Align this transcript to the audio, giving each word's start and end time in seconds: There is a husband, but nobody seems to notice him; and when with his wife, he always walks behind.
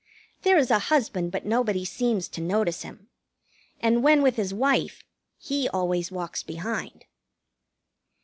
There 0.41 0.57
is 0.57 0.71
a 0.71 0.79
husband, 0.89 1.31
but 1.31 1.45
nobody 1.45 1.85
seems 1.85 2.27
to 2.29 2.41
notice 2.41 2.81
him; 2.81 3.09
and 3.81 4.01
when 4.01 4.23
with 4.23 4.35
his 4.35 4.51
wife, 4.51 5.03
he 5.37 5.69
always 5.69 6.11
walks 6.11 6.41
behind. 6.41 7.05